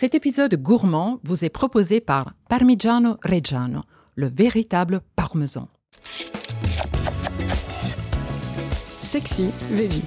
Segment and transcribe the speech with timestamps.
[0.00, 3.82] Cet épisode gourmand vous est proposé par Parmigiano Reggiano,
[4.14, 5.68] le véritable parmesan.
[9.02, 10.04] Sexy Veggie,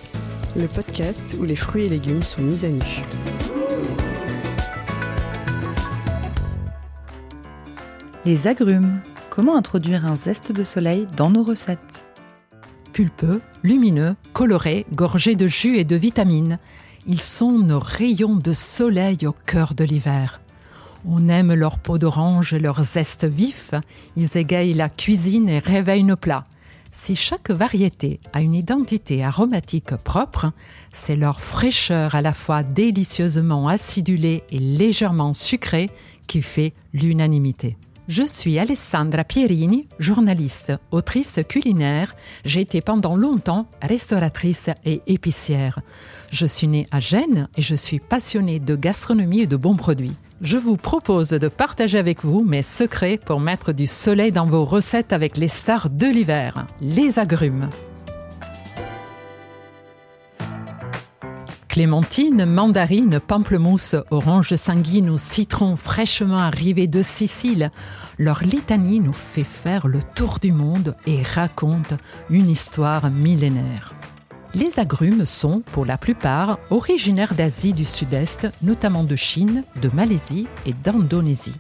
[0.55, 2.81] le podcast où les fruits et légumes sont mis à nu.
[8.25, 8.99] Les agrumes.
[9.29, 12.03] Comment introduire un zeste de soleil dans nos recettes?
[12.93, 16.57] Pulpeux, lumineux, colorés, gorgés de jus et de vitamines,
[17.07, 20.41] ils sont nos rayons de soleil au cœur de l'hiver.
[21.05, 23.71] On aime leur peau d'orange et leur zeste vif,
[24.15, 26.45] ils égayent la cuisine et réveillent nos plats.
[26.91, 30.51] Si chaque variété a une identité aromatique propre,
[30.91, 35.89] c'est leur fraîcheur à la fois délicieusement acidulée et légèrement sucrée
[36.27, 37.75] qui fait l'unanimité.
[38.09, 42.17] Je suis Alessandra Pierini, journaliste, autrice culinaire.
[42.43, 45.79] J'ai été pendant longtemps restauratrice et épicière.
[46.29, 50.17] Je suis née à Gênes et je suis passionnée de gastronomie et de bons produits.
[50.41, 54.65] Je vous propose de partager avec vous mes secrets pour mettre du soleil dans vos
[54.65, 57.69] recettes avec les stars de l'hiver, les agrumes.
[61.73, 67.71] Clémentine, mandarine, pamplemousse, orange sanguine ou citron fraîchement arrivés de Sicile,
[68.19, 71.95] leur litanie nous fait faire le tour du monde et raconte
[72.29, 73.95] une histoire millénaire.
[74.53, 80.45] Les agrumes sont, pour la plupart, originaires d'Asie du Sud-Est, notamment de Chine, de Malaisie
[80.67, 81.57] et d'Indonésie.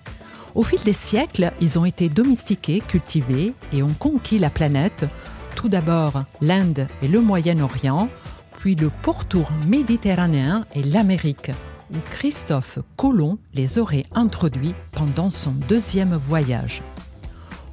[0.53, 5.07] Au fil des siècles, ils ont été domestiqués, cultivés et ont conquis la planète,
[5.55, 8.09] tout d'abord l'Inde et le Moyen-Orient,
[8.71, 11.51] le pourtour méditerranéen et l'Amérique,
[11.93, 16.81] où Christophe Colomb les aurait introduits pendant son deuxième voyage.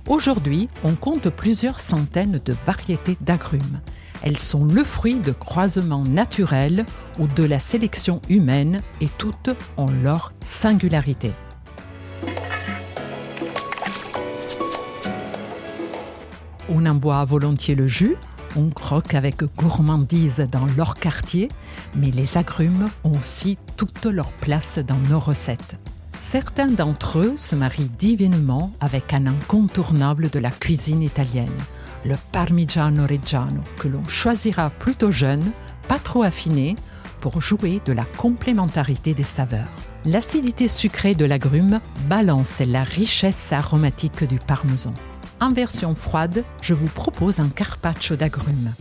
[0.09, 3.81] Aujourd'hui, on compte plusieurs centaines de variétés d'agrumes.
[4.23, 6.85] Elles sont le fruit de croisements naturels
[7.19, 11.31] ou de la sélection humaine et toutes ont leur singularité.
[16.69, 18.17] On en boit volontiers le jus,
[18.57, 21.49] on croque avec gourmandise dans leur quartier,
[21.97, 25.77] mais les agrumes ont aussi toute leur place dans nos recettes.
[26.21, 31.49] Certains d'entre eux se marient divinement avec un incontournable de la cuisine italienne,
[32.05, 35.53] le Parmigiano Reggiano, que l'on choisira plutôt jeune,
[35.89, 36.77] pas trop affiné,
[37.21, 39.69] pour jouer de la complémentarité des saveurs.
[40.05, 44.95] L'acidité sucrée de l'agrume balance la richesse aromatique du parmesan.
[45.41, 48.75] En version froide, je vous propose un carpaccio d'agrumes.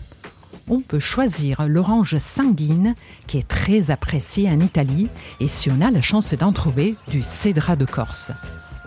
[0.67, 2.95] On peut choisir l'orange sanguine
[3.27, 5.07] qui est très apprécié en Italie
[5.39, 8.33] et si on a la chance d'en trouver, du cédra de Corse.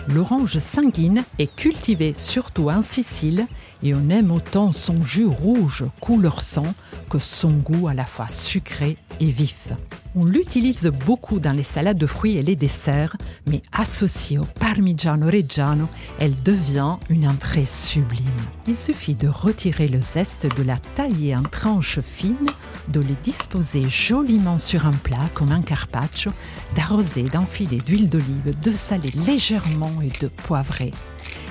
[0.08, 3.46] L'orange sanguine est cultivée surtout en Sicile
[3.82, 6.74] et on aime autant son jus rouge couleur sang
[7.08, 9.68] que son goût à la fois sucré et vif.
[10.14, 13.16] On l'utilise beaucoup dans les salades de fruits et les desserts,
[13.48, 18.26] mais associée au Parmigiano Reggiano, elle devient une entrée sublime.
[18.66, 22.50] Il suffit de retirer le zeste, de la tailler en tranches fines,
[22.88, 26.30] de les disposer joliment sur un plat comme un carpaccio,
[26.76, 30.90] d'arroser d'un filet d'huile d'olive, de saler légèrement et de poivrer.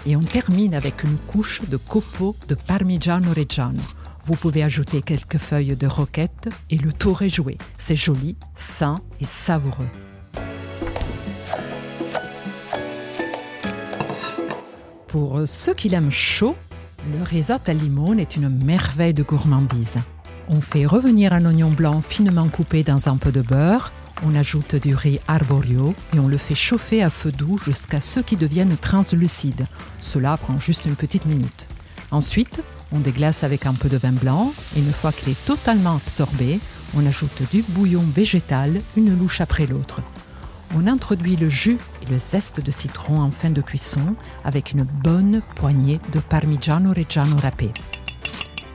[0.05, 3.81] Et on termine avec une couche de copeaux de Parmigiano Reggiano.
[4.25, 7.57] Vous pouvez ajouter quelques feuilles de roquette et le tour est joué.
[7.77, 9.89] C'est joli, sain et savoureux.
[15.07, 16.55] Pour ceux qui l'aiment chaud,
[17.11, 19.97] le risotto à limone est une merveille de gourmandise.
[20.47, 23.91] On fait revenir un oignon blanc finement coupé dans un peu de beurre,
[24.23, 28.19] on ajoute du riz arborio et on le fait chauffer à feu doux jusqu'à ce
[28.19, 29.65] qu'il devienne translucide.
[29.99, 31.67] Cela prend juste une petite minute.
[32.11, 32.61] Ensuite,
[32.91, 36.59] on déglace avec un peu de vin blanc et une fois qu'il est totalement absorbé,
[36.96, 40.02] on ajoute du bouillon végétal, une louche après l'autre.
[40.75, 44.84] On introduit le jus et le zeste de citron en fin de cuisson avec une
[44.84, 47.72] bonne poignée de Parmigiano Reggiano râpé.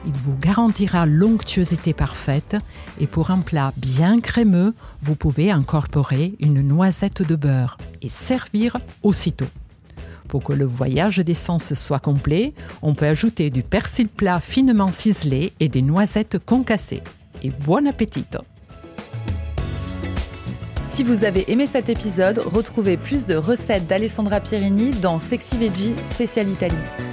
[0.05, 2.55] Il vous garantira l'onctuosité parfaite
[2.99, 8.77] et pour un plat bien crémeux, vous pouvez incorporer une noisette de beurre et servir
[9.03, 9.47] aussitôt.
[10.27, 15.53] Pour que le voyage d'essence soit complet, on peut ajouter du persil plat finement ciselé
[15.59, 17.01] et des noisettes concassées.
[17.43, 18.25] Et bon appétit
[20.89, 25.93] Si vous avez aimé cet épisode, retrouvez plus de recettes d'Alessandra Pierini dans Sexy Veggie
[26.01, 27.06] Spécial Italie.